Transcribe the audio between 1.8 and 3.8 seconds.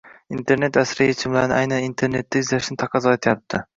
internetda izlashni taqozo etyapti.